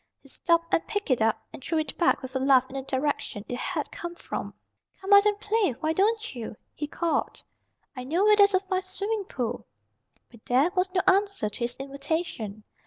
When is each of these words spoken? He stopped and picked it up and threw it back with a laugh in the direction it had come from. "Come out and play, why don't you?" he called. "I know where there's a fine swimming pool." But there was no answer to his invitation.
He 0.23 0.29
stopped 0.29 0.73
and 0.73 0.87
picked 0.87 1.11
it 1.11 1.21
up 1.21 1.43
and 1.53 1.63
threw 1.63 1.77
it 1.77 1.95
back 1.95 2.23
with 2.23 2.35
a 2.35 2.39
laugh 2.39 2.67
in 2.71 2.75
the 2.75 2.81
direction 2.81 3.45
it 3.47 3.59
had 3.59 3.91
come 3.91 4.15
from. 4.15 4.51
"Come 4.99 5.13
out 5.13 5.27
and 5.27 5.39
play, 5.39 5.73
why 5.73 5.93
don't 5.93 6.33
you?" 6.33 6.55
he 6.73 6.87
called. 6.87 7.43
"I 7.95 8.03
know 8.03 8.23
where 8.23 8.35
there's 8.35 8.55
a 8.55 8.59
fine 8.61 8.81
swimming 8.81 9.25
pool." 9.25 9.67
But 10.31 10.43
there 10.45 10.71
was 10.75 10.91
no 10.95 11.01
answer 11.05 11.49
to 11.49 11.59
his 11.59 11.77
invitation. 11.77 12.63